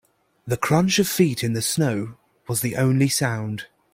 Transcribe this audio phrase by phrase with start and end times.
[0.47, 2.17] The crunch of feet in the snow
[2.47, 3.67] was the only sound.